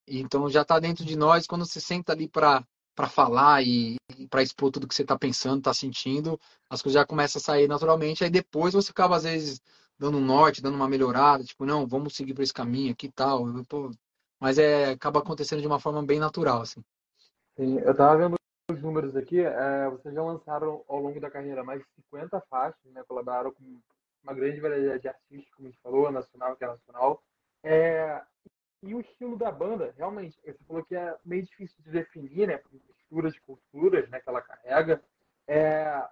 [0.07, 2.65] Então já tá dentro de nós, quando você senta ali para
[3.09, 7.05] falar e, e para expor tudo que você tá pensando, tá sentindo, as coisas já
[7.05, 9.61] começam a sair naturalmente, aí depois você acaba às vezes
[9.99, 13.11] dando um norte, dando uma melhorada, tipo, não, vamos seguir por esse caminho aqui e
[13.11, 13.45] tal.
[14.39, 16.83] Mas é acaba acontecendo de uma forma bem natural, assim.
[17.55, 18.35] Sim, eu tava vendo
[18.71, 22.91] os números aqui, é, vocês já lançaram ao longo da carreira mais de 50 faixas,
[22.93, 23.03] né?
[23.07, 23.79] Colaboraram com
[24.27, 27.23] uma grande variedade de artistas, como a gente falou, nacional internacional.
[27.63, 28.21] É,
[28.83, 32.61] e o estilo da banda, realmente, você falou que é meio difícil de definir, né?
[32.71, 35.01] Misturas de culturas né, que ela carrega.
[35.47, 36.05] É,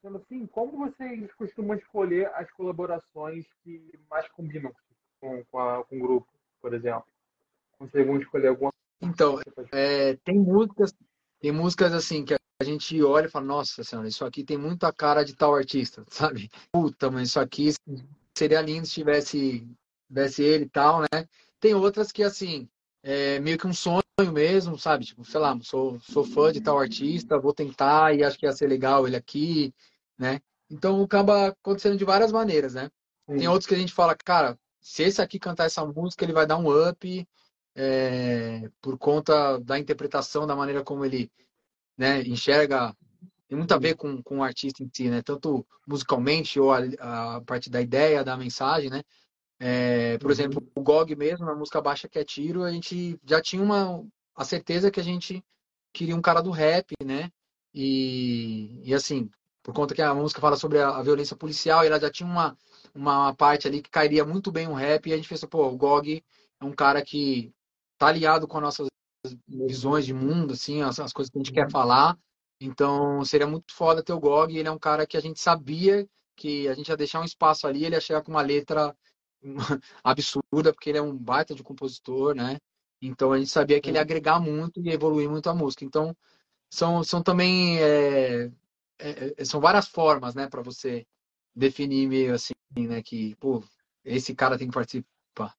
[0.00, 4.72] sendo assim, como vocês costumam escolher as colaborações que mais combinam
[5.20, 6.28] com, com, a, com o grupo,
[6.60, 7.06] por exemplo?
[7.80, 9.40] Vocês vão escolher alguma Então,
[9.72, 10.94] é, tem músicas
[11.40, 14.92] tem músicas assim que a gente olha e fala, nossa senhora, isso aqui tem muita
[14.92, 16.50] cara de tal artista, sabe?
[16.72, 17.72] Puta, mas isso aqui
[18.36, 19.68] seria lindo se tivesse,
[20.08, 21.28] tivesse ele e tal, né?
[21.60, 22.68] Tem outras que, assim,
[23.02, 25.04] é meio que um sonho mesmo, sabe?
[25.04, 28.52] Tipo, sei lá, sou, sou fã de tal artista, vou tentar e acho que ia
[28.52, 29.74] ser legal ele aqui,
[30.18, 30.40] né?
[30.70, 32.90] Então acaba acontecendo de várias maneiras, né?
[33.28, 33.38] Sim.
[33.38, 36.46] Tem outros que a gente fala, cara, se esse aqui cantar essa música, ele vai
[36.46, 37.28] dar um up,
[37.74, 41.30] é, por conta da interpretação, da maneira como ele
[42.02, 42.94] né, enxerga
[43.48, 45.20] tem muito a ver com, com o artista em si, né?
[45.20, 49.02] Tanto musicalmente ou a, a parte da ideia, da mensagem, né?
[49.60, 50.32] É, por uhum.
[50.32, 54.02] exemplo, o GOG mesmo, na música Baixa que é Tiro, a gente já tinha uma,
[54.34, 55.44] a certeza que a gente
[55.92, 57.30] queria um cara do rap, né?
[57.74, 59.30] E, e assim,
[59.62, 62.56] por conta que a música fala sobre a, a violência policial, ela já tinha uma,
[62.94, 65.76] uma parte ali que cairia muito bem um rap, e a gente pensou, pô, o
[65.76, 66.24] GOG
[66.58, 67.52] é um cara que
[67.98, 68.88] tá alinhado com as nossas
[69.48, 71.70] visões de mundo, assim, as, as coisas que a gente quer uhum.
[71.70, 72.18] falar,
[72.64, 74.56] então, seria muito foda ter o Gog.
[74.56, 77.66] Ele é um cara que a gente sabia que a gente ia deixar um espaço
[77.66, 78.96] ali, ele ia chegar com uma letra
[80.02, 82.58] absurda, porque ele é um baita de compositor, né?
[83.00, 85.84] Então, a gente sabia que ele ia agregar muito e evoluir muito a música.
[85.84, 86.16] Então,
[86.70, 87.80] são, são também...
[87.80, 88.44] É,
[89.00, 90.48] é, é são várias formas, né?
[90.48, 91.04] para você
[91.54, 93.02] definir meio assim, né?
[93.02, 93.62] Que, pô,
[94.04, 95.56] esse cara tem que participar.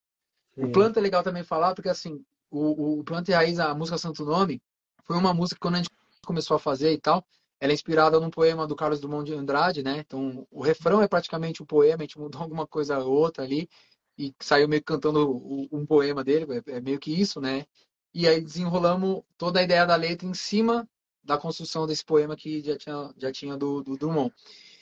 [0.56, 0.65] Sim.
[0.65, 2.23] O Planta é legal também falar, porque assim,
[2.54, 4.62] o, o Planta e Raiz, a música Santo Nome,
[5.06, 5.89] foi uma música que quando a gente
[6.26, 7.26] começou a fazer e tal.
[7.60, 10.00] Ela é inspirada num poema do Carlos Drummond de Andrade, né?
[10.00, 13.70] Então, o refrão é praticamente um poema, a gente mudou alguma coisa ou outra ali
[14.18, 17.66] e saiu meio cantando um poema dele, é, é meio que isso, né?
[18.13, 20.88] E aí desenrolamos toda a ideia da letra em cima
[21.24, 24.34] da construção desse poema que já tinha, já tinha do, do Drummond.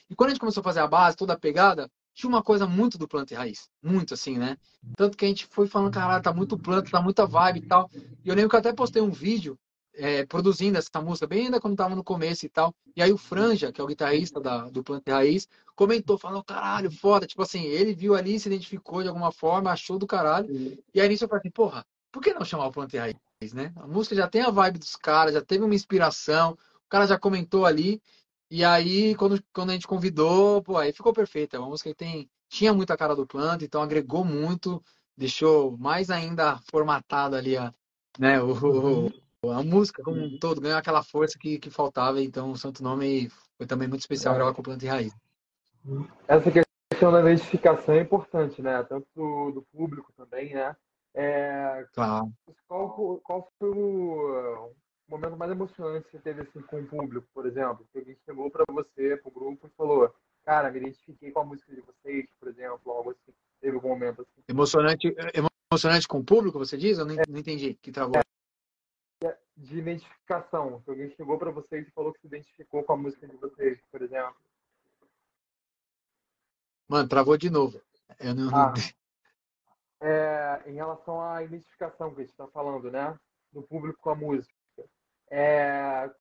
[0.09, 2.67] E quando a gente começou a fazer a base, toda a pegada, tinha uma coisa
[2.67, 3.69] muito do planta e raiz.
[3.81, 4.57] Muito assim, né?
[4.95, 7.89] Tanto que a gente foi falando, caralho, tá muito planta, tá muita vibe e tal.
[8.23, 9.57] E eu lembro que eu até postei um vídeo
[9.93, 12.73] é, produzindo essa música, bem ainda quando tava no começo e tal.
[12.95, 16.91] E aí o Franja, que é o guitarrista da, do Planta Raiz, comentou, falou, caralho,
[16.91, 17.27] foda.
[17.27, 20.47] Tipo assim, ele viu ali, se identificou de alguma forma, achou do caralho.
[20.93, 23.71] E aí nisso eu falei assim, porra, por que não chamar o Planta Raiz, né?
[23.75, 26.51] A música já tem a vibe dos caras, já teve uma inspiração,
[26.85, 28.01] o cara já comentou ali.
[28.51, 31.55] E aí, quando, quando a gente convidou, pô, aí ficou perfeito.
[31.55, 34.83] É uma música que tem, tinha muita cara do Planta, então agregou muito,
[35.17, 37.73] deixou mais ainda formatado ali a,
[38.19, 39.09] né, o, uhum
[39.49, 43.29] a música como um todo ganhou aquela força que, que faltava, então o Santo Nome
[43.57, 44.37] foi também muito especial é.
[44.37, 45.15] gravar com planta e raiz.
[46.27, 48.83] Essa questão da identificação é importante, né?
[48.83, 50.75] Tanto do, do público também, né?
[51.15, 52.31] É, claro.
[52.67, 54.71] Qual, qual foi o
[55.11, 57.85] momento mais emocionante que você teve assim, com o público, por exemplo?
[57.91, 61.45] Que alguém chegou para você, para o grupo, e falou: Cara, me identifiquei com a
[61.45, 63.33] música de vocês, por exemplo, algo assim.
[63.59, 64.43] Teve algum momento assim?
[64.47, 65.15] Emocionante,
[65.71, 66.97] emocionante com o público, você diz?
[66.97, 67.23] Eu não, é.
[67.27, 68.17] não entendi que travou.
[68.17, 68.21] É
[69.61, 70.81] de identificação.
[70.83, 73.79] Se alguém chegou para vocês e falou que se identificou com a música de vocês,
[73.91, 74.35] por exemplo.
[76.89, 77.79] Mano, travou de novo.
[78.19, 78.49] Eu não...
[78.55, 78.73] Ah,
[80.01, 83.17] é, em relação à identificação que a gente está falando, né?
[83.53, 84.53] Do público com a música.
[85.31, 86.11] É,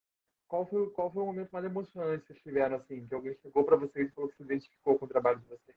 [0.47, 3.07] qual, foi, qual foi o momento mais emocionante que vocês tiveram, assim?
[3.07, 5.77] Que alguém chegou para vocês e falou que se identificou com o trabalho de vocês?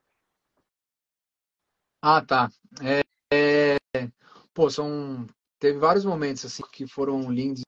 [2.02, 2.50] Ah, tá.
[2.82, 3.02] É,
[3.34, 3.78] é,
[4.54, 5.26] pô, são
[5.60, 7.64] teve vários momentos assim que foram lindos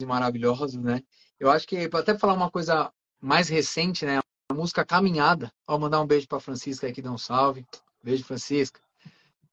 [0.00, 1.00] e maravilhosos, né?
[1.38, 4.18] Eu acho que até falar uma coisa mais recente, né?
[4.50, 5.50] A música Caminhada.
[5.66, 7.64] Vou mandar um beijo para Francisca aí que dá um salve.
[8.02, 8.80] Beijo, Francisca.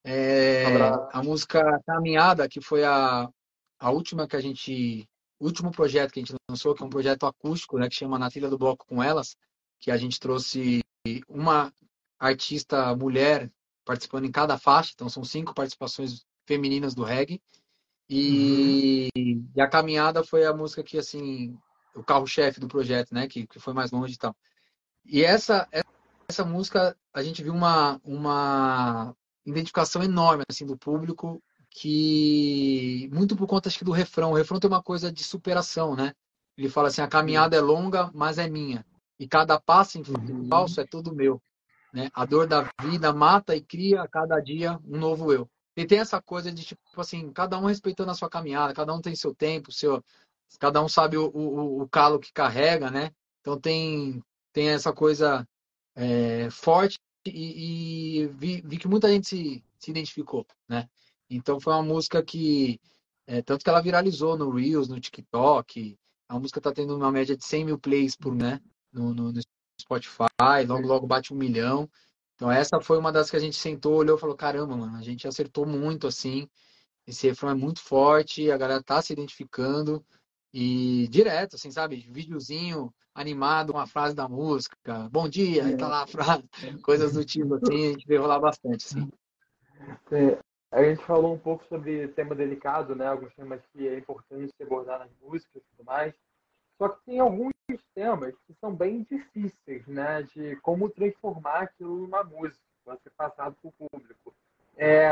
[0.03, 0.65] É,
[1.11, 3.29] a música Caminhada, que foi a,
[3.79, 5.07] a última que a gente.
[5.43, 7.89] Último projeto que a gente lançou, que é um projeto acústico, né?
[7.89, 9.35] Que chama Na Trilha do Bloco com Elas,
[9.79, 10.81] que a gente trouxe
[11.27, 11.73] uma
[12.17, 13.51] artista mulher
[13.83, 17.41] participando em cada faixa, então são cinco participações femininas do reggae.
[18.09, 19.45] E, uhum.
[19.53, 21.57] e, a caminhada foi a música que, assim,
[21.93, 23.27] o carro-chefe do projeto, né?
[23.27, 24.33] Que, que foi mais longe e tal.
[25.05, 25.67] E essa,
[26.29, 29.13] essa música, a gente viu uma, uma
[29.45, 34.31] identificação enorme, assim, do público, que muito por conta, acho que, do refrão.
[34.31, 36.13] O refrão tem uma coisa de superação, né?
[36.55, 38.85] Ele fala assim, a caminhada é longa, mas é minha.
[39.19, 40.47] E cada passo em uhum.
[40.47, 41.41] falso é todo meu.
[41.91, 42.09] Né?
[42.13, 45.49] A dor da vida mata e cria a cada dia um novo eu.
[45.75, 49.01] E tem essa coisa de, tipo assim, cada um respeitando a sua caminhada, cada um
[49.01, 50.03] tem seu tempo, seu,
[50.59, 53.11] cada um sabe o, o, o calo que carrega, né?
[53.41, 55.47] Então tem, tem essa coisa
[55.95, 60.87] é, forte e, e vi, vi, que muita gente se, se identificou, né?
[61.35, 62.79] Então foi uma música que,
[63.27, 67.35] é, tanto que ela viralizou no Reels, no TikTok, a música tá tendo uma média
[67.35, 68.59] de 100 mil plays por, né?
[68.91, 69.41] No, no, no
[69.79, 71.89] Spotify, logo, logo bate um milhão.
[72.35, 75.01] Então essa foi uma das que a gente sentou, olhou e falou, caramba, mano, a
[75.01, 76.47] gente acertou muito, assim,
[77.05, 80.03] esse refrão é muito forte, a galera tá se identificando
[80.53, 82.07] e direto, assim, sabe?
[82.09, 86.43] Videozinho animado, uma frase da música, bom dia, aí tá lá a frase,
[86.83, 89.09] coisas do tipo, assim, a gente veio rolar bastante, assim.
[90.11, 90.39] É,
[90.73, 93.07] a gente falou um pouco sobre tema delicado, né?
[93.07, 96.13] Alguns temas que é importante se abordar nas músicas e tudo mais.
[96.79, 97.53] Só que tem alguns
[97.93, 100.23] temas que são bem difíceis, né?
[100.23, 104.33] De como transformar aquilo numa música, para ser passado para o público.
[104.75, 105.11] É,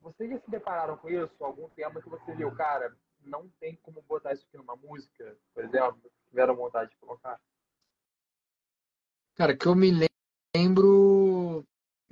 [0.00, 1.32] vocês já se depararam com isso?
[1.40, 5.64] Algum tema que você viu, cara, não tem como botar isso aqui numa música, por
[5.64, 7.40] exemplo, tiveram vontade de colocar?
[9.34, 9.90] Cara, que eu me
[10.54, 11.64] lembro.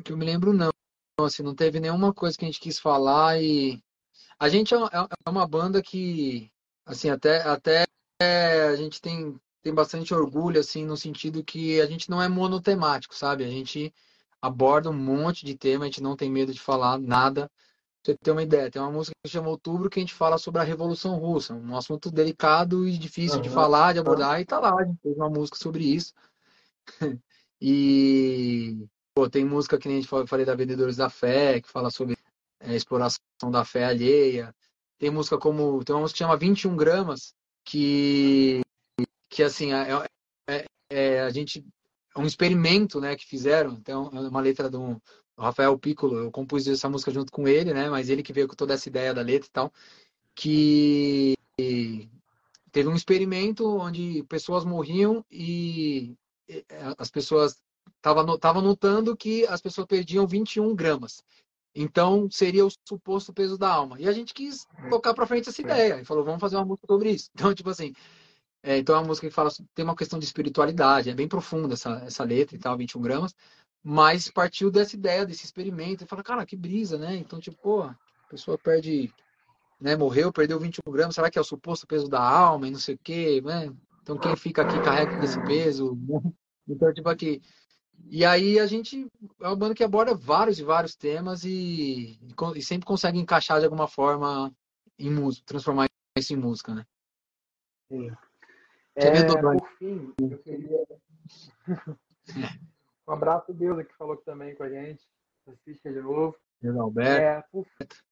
[0.05, 0.71] Que eu me lembro, não.
[1.25, 3.83] Assim, não teve nenhuma coisa que a gente quis falar e.
[4.39, 6.51] A gente é, é, é uma banda que,
[6.87, 7.87] assim, até, até
[8.69, 13.15] a gente tem, tem bastante orgulho, assim, no sentido que a gente não é monotemático,
[13.15, 13.45] sabe?
[13.45, 13.93] A gente
[14.41, 17.51] aborda um monte de tema, a gente não tem medo de falar nada.
[18.03, 20.39] Pra você ter uma ideia, tem uma música que chama Outubro que a gente fala
[20.39, 23.43] sobre a Revolução Russa, um assunto delicado e difícil uhum.
[23.43, 26.15] de falar, de abordar, e tá lá, a gente fez uma música sobre isso.
[27.61, 31.91] e pô, tem música que nem a gente falei da Vendedores da Fé, que fala
[31.91, 32.17] sobre
[32.61, 33.21] é, exploração
[33.51, 34.55] da fé alheia.
[34.99, 35.83] Tem música como.
[35.85, 38.61] Tem uma música que chama 21 gramas, que,
[39.29, 40.07] que assim, é,
[40.49, 41.65] é, é a gente.
[42.15, 43.73] É um experimento né, que fizeram.
[43.75, 45.01] Então, é uma letra do
[45.39, 46.19] Rafael Piccolo.
[46.19, 47.89] Eu compus essa música junto com ele, né?
[47.89, 49.73] Mas ele que veio com toda essa ideia da letra e tal.
[50.35, 51.35] Que
[52.73, 56.17] teve um experimento onde pessoas morriam e
[56.99, 57.61] as pessoas
[57.99, 61.23] estavam notando que as pessoas perdiam 21 gramas.
[61.75, 64.01] Então, seria o suposto peso da alma.
[64.01, 66.01] E a gente quis tocar para frente essa ideia.
[66.01, 67.31] E falou, vamos fazer uma música sobre isso.
[67.35, 67.93] Então, tipo assim,
[68.63, 71.75] é, então é uma música que fala, tem uma questão de espiritualidade, é bem profunda
[71.75, 73.35] essa, essa letra e tal, 21 gramas.
[73.83, 76.05] Mas partiu dessa ideia, desse experimento.
[76.05, 77.17] E fala, cara, que brisa, né?
[77.17, 77.97] Então, tipo, pô, a
[78.29, 79.13] pessoa perde,
[79.81, 82.79] né, morreu, perdeu 21 gramas, será que é o suposto peso da alma e não
[82.79, 83.73] sei o quê, né?
[84.03, 85.97] Então, quem fica aqui carrega esse peso.
[86.69, 87.41] Então, tipo aqui.
[88.09, 89.11] E aí a gente
[89.41, 92.19] é uma banda que aborda vários e vários temas e,
[92.57, 94.53] e sempre consegue encaixar de alguma forma
[94.99, 96.85] em música, transformar isso em música, né?
[97.89, 98.11] Sim.
[98.97, 100.85] É, por fim, eu queria.
[103.07, 105.07] um abraço Deus que falou também com a gente.
[105.47, 106.37] Assista de novo.
[106.61, 107.23] Deus Alberto.
[107.23, 107.67] É, por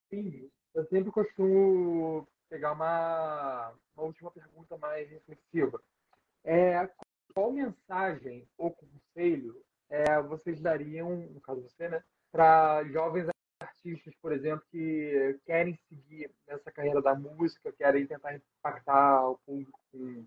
[0.09, 5.81] fim, eu sempre costumo pegar uma, uma última pergunta mais reflexiva.
[6.45, 6.89] É,
[7.35, 13.29] qual mensagem ou conselho é, vocês dariam, no caso você, né, para jovens
[13.61, 19.81] artistas, por exemplo, que querem seguir nessa carreira da música, querem tentar impactar o público
[19.91, 20.27] com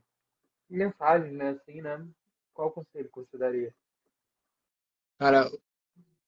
[0.69, 2.07] mensagens, né, assim, né?
[2.53, 3.73] Qual conselho que você daria?
[5.17, 5.49] Cara,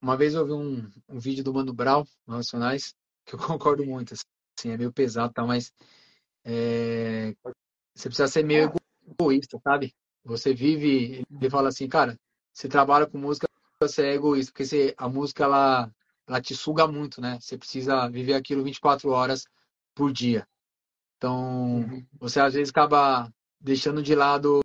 [0.01, 2.93] uma vez eu vi um, um vídeo do Mano Brown, Nacionais,
[3.25, 5.73] que eu concordo muito, assim, é meio pesado, tá, mas
[6.45, 7.33] é,
[7.95, 8.71] você precisa ser meio
[9.07, 9.93] egoísta, sabe?
[10.23, 12.17] Você vive, ele fala assim, cara,
[12.53, 13.47] você trabalha com música,
[13.81, 15.91] você é egoísta, porque você, a música ela,
[16.27, 17.39] ela te suga muito, né?
[17.41, 19.45] Você precisa viver aquilo 24 horas
[19.95, 20.47] por dia.
[21.17, 22.05] Então, uhum.
[22.19, 24.61] você às vezes acaba deixando de lado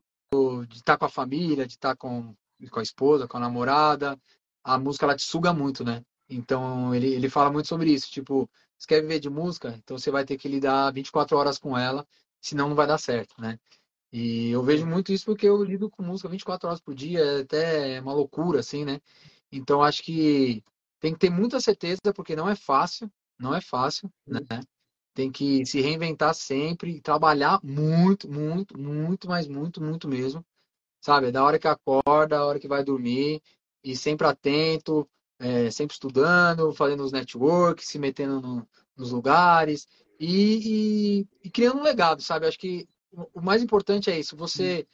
[0.69, 2.35] de estar com a família, de estar com,
[2.71, 4.21] com a esposa, com a namorada.
[4.63, 6.03] A música ela te suga muito, né?
[6.29, 8.11] Então, ele, ele fala muito sobre isso.
[8.11, 8.49] Tipo,
[8.79, 9.75] você quer viver de música?
[9.79, 12.07] Então você vai ter que lidar 24 horas com ela,
[12.41, 13.59] senão não vai dar certo, né?
[14.13, 17.41] E eu vejo muito isso porque eu lido com música 24 horas por dia, é
[17.43, 19.01] até uma loucura, assim, né?
[19.53, 20.63] Então acho que
[21.01, 24.41] tem que ter muita certeza, porque não é fácil, não é fácil, né?
[25.15, 30.45] Tem que se reinventar sempre, trabalhar muito, muito, muito, mas muito, muito mesmo.
[31.01, 31.29] Sabe?
[31.29, 33.43] É da hora que acorda, da hora que vai dormir,
[33.85, 39.87] e sempre atento, é, sempre estudando, fazendo os networks, se metendo no, nos lugares
[40.19, 42.47] e, e, e criando um legado, sabe?
[42.47, 44.37] Acho que o mais importante é isso.
[44.37, 44.87] Você.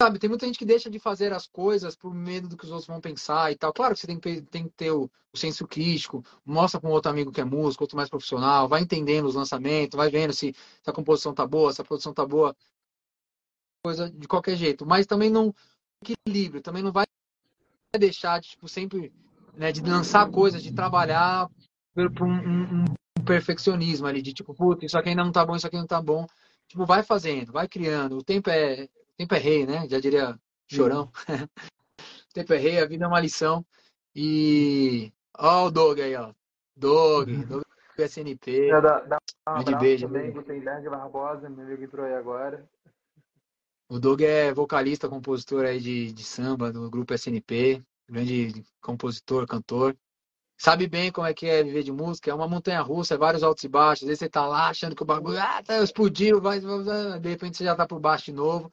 [0.00, 2.70] Sabe, tem muita gente que deixa de fazer as coisas por medo do que os
[2.70, 3.72] outros vão pensar e tal.
[3.72, 7.10] Claro que você tem que, tem que ter o, o senso crítico, mostra com outro
[7.10, 10.88] amigo que é músico, outro mais profissional, vai entendendo os lançamentos, vai vendo se, se
[10.88, 12.54] a composição tá boa, se a produção tá boa.
[13.82, 14.86] Coisa de qualquer jeito.
[14.86, 15.52] Mas também não.
[16.00, 17.04] Equilíbrio, também não vai
[17.98, 19.12] deixar de, tipo, sempre
[19.54, 21.50] né, de lançar coisas, de trabalhar
[21.92, 22.84] por um, um,
[23.28, 26.00] perfeccionismo ali, de tipo, puta, isso aqui ainda não tá bom, isso aqui não tá
[26.00, 26.26] bom.
[26.66, 28.18] Tipo, vai fazendo, vai criando.
[28.18, 29.86] O tempo é, o tempo é rei, né?
[29.88, 31.10] Já diria chorão.
[32.30, 33.64] o tempo é rei, a vida é uma lição.
[34.14, 35.12] E.
[35.38, 36.32] Ó, o Doug aí, ó.
[36.76, 37.42] Doug, uhum.
[37.42, 37.62] Doug
[37.96, 38.70] do SNP.
[38.70, 39.18] É, dá, dá
[39.48, 40.06] um de beijo.
[40.06, 42.68] Também, Gutenberg Barbosa, meu amigo entrou aí agora.
[43.88, 49.96] O Doug é vocalista, compositor aí de, de samba do grupo SNP, grande compositor, cantor
[50.58, 53.42] sabe bem como é que é viver de música, é uma montanha russa, é vários
[53.44, 56.40] altos e baixos, às vezes você tá lá achando que o bagulho ah, tá, explodiu,
[56.40, 58.70] vai, vai, de repente você já tá por baixo de novo.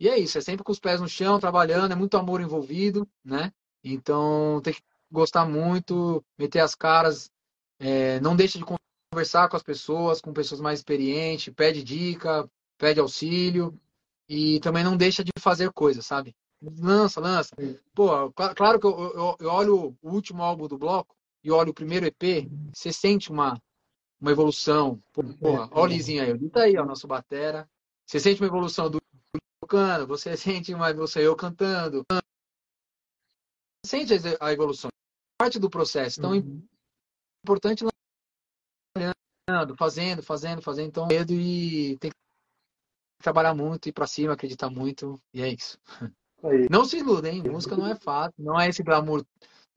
[0.00, 3.08] E é isso, é sempre com os pés no chão, trabalhando, é muito amor envolvido,
[3.24, 3.52] né?
[3.84, 7.30] Então tem que gostar muito, meter as caras,
[7.78, 8.64] é, não deixa de
[9.12, 13.78] conversar com as pessoas, com pessoas mais experientes, pede dica, pede auxílio
[14.28, 16.34] e também não deixa de fazer coisas, sabe?
[16.62, 17.54] Lança, lança.
[17.94, 21.74] Pô, claro que eu, eu, eu olho o último álbum do bloco, e olha o
[21.74, 23.60] primeiro EP, você sente uma,
[24.20, 25.02] uma evolução.
[25.12, 27.68] Porra, olha o Lizinho aí, tá aí, ó, nosso batera.
[28.06, 29.00] Você sente uma evolução do
[29.60, 32.04] tocando, você sente uma evolução eu cantando.
[33.84, 34.90] Sente a evolução.
[35.38, 36.20] Parte do processo.
[36.20, 36.62] Então, uhum.
[37.42, 37.84] importante
[39.76, 40.88] fazendo, fazendo, fazendo.
[40.88, 42.16] Então, medo e tem que
[43.22, 45.20] trabalhar muito, ir pra cima, acreditar muito.
[45.32, 45.78] E é isso.
[46.42, 46.68] Aí.
[46.70, 49.24] Não se iludem, música não é fácil, não é esse glamour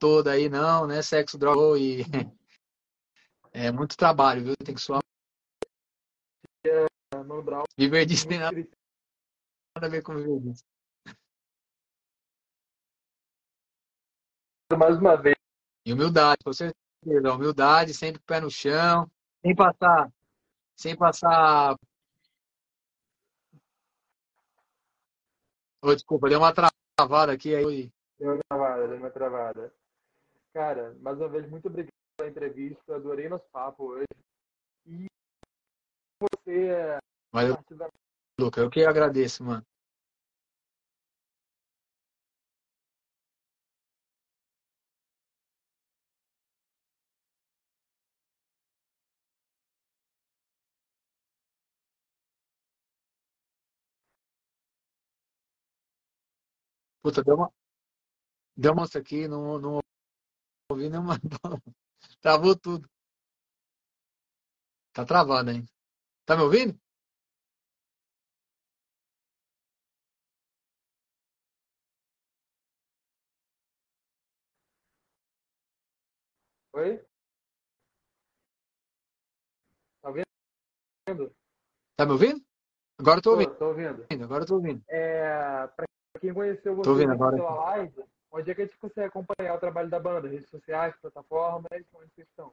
[0.04, 1.00] todo aí, não, né?
[1.00, 2.02] Sexo, droga e.
[3.54, 4.54] É muito trabalho, viu?
[4.56, 5.00] Tem que suar.
[7.78, 8.68] Viver disso tem nada,
[9.76, 10.62] a ver com viver disso.
[14.76, 15.36] Mais uma vez.
[15.86, 16.76] E humildade, com certeza.
[17.02, 20.12] Humildade, sempre pé no chão, sem passar.
[20.76, 21.78] Sem passar.
[25.82, 27.92] Oh, desculpa, deu uma travada aqui aí.
[28.18, 29.83] Deu uma travada, deu uma travada.
[30.54, 34.06] Cara, mais uma vez, muito obrigado pela entrevista, adorei nosso papo hoje.
[34.86, 35.06] E
[36.20, 36.96] você.
[37.32, 37.88] Valeu, da...
[38.38, 39.66] Luca, eu que agradeço, mano.
[57.02, 57.52] Puta, deu uma.
[58.56, 59.83] Deu uma aqui, não, não
[60.70, 61.18] ouvi nenhuma.
[62.20, 62.88] Travou tudo.
[64.92, 65.66] Tá travado hein?
[66.24, 66.78] Tá me ouvindo?
[76.72, 76.98] Oi?
[80.00, 81.36] Tá ouvindo?
[81.96, 82.44] Tá me ouvindo?
[82.98, 83.50] Agora eu tô ouvindo.
[83.50, 84.24] Tô, tô ouvindo.
[84.24, 84.84] Agora eu tô ouvindo.
[84.88, 85.86] É, pra
[86.20, 87.36] quem conheceu você agora.
[87.36, 88.04] pela live,
[88.34, 90.28] onde é que a gente consegue acompanhar o trabalho da banda?
[90.28, 92.52] Redes sociais, plataformas, onde vocês estão?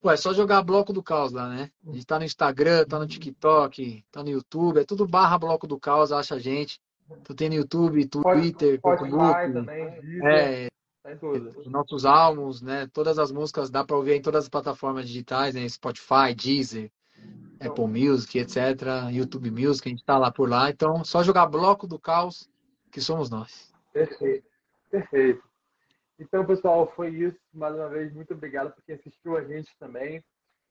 [0.00, 1.70] Pô, é só jogar Bloco do Caos lá, né?
[1.86, 5.66] A gente tá no Instagram, tá no TikTok, tá no YouTube, é tudo barra Bloco
[5.66, 6.78] do Caos, acha a gente.
[7.22, 9.52] Tu tem no YouTube, Twitter, Facebook.
[9.52, 10.68] também, é,
[11.02, 11.10] tá
[11.66, 12.86] nossos álbuns, né?
[12.92, 15.66] Todas as músicas dá para ouvir em todas as plataformas digitais, né?
[15.66, 16.90] Spotify, Deezer,
[17.58, 19.10] Apple Music, etc.
[19.10, 20.68] YouTube Music, a gente tá lá por lá.
[20.68, 22.46] Então, só jogar Bloco do Caos,
[22.90, 23.73] que somos nós.
[23.94, 24.50] Perfeito,
[24.90, 25.42] perfeito.
[26.18, 27.38] Então, pessoal, foi isso.
[27.52, 30.22] Mais uma vez, muito obrigado por quem assistiu a gente também.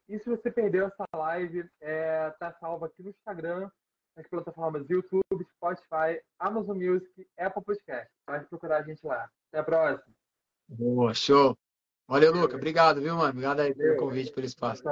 [0.10, 3.70] E se você perdeu essa live, é, tá salva aqui no Instagram,
[4.18, 8.12] nas plataformas YouTube, Spotify, Amazon Music, Apple Podcast.
[8.26, 9.30] Pode procurar a gente lá.
[9.48, 10.14] Até a próxima.
[10.68, 11.58] Boa, show.
[12.10, 12.58] Valeu, Luca.
[12.58, 13.30] Obrigado, viu, mano?
[13.30, 14.84] Obrigado aí pelo convite, pelo espaço.